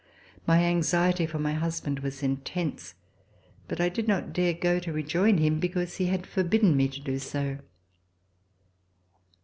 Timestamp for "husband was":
1.53-2.23